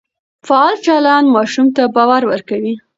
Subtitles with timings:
[0.47, 2.73] فعال چلند ماشوم ته باور ورکوي.